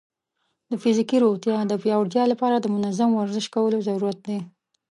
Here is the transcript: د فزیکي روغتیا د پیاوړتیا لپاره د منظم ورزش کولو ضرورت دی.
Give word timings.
د 0.71 0.73
فزیکي 0.83 1.17
روغتیا 1.25 1.55
د 1.67 1.73
پیاوړتیا 1.83 2.23
لپاره 2.31 2.55
د 2.59 2.65
منظم 2.75 3.09
ورزش 3.13 3.45
کولو 3.55 3.77
ضرورت 3.87 4.17
دی. 4.27 4.39